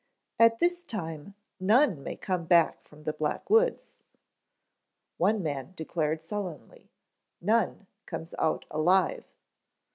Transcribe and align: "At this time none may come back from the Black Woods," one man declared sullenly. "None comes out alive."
"At 0.39 0.57
this 0.57 0.81
time 0.81 1.35
none 1.59 2.01
may 2.01 2.15
come 2.15 2.45
back 2.45 2.81
from 2.81 3.03
the 3.03 3.13
Black 3.13 3.51
Woods," 3.51 4.01
one 5.17 5.43
man 5.43 5.73
declared 5.75 6.23
sullenly. 6.23 6.89
"None 7.39 7.85
comes 8.07 8.33
out 8.39 8.65
alive." 8.71 9.25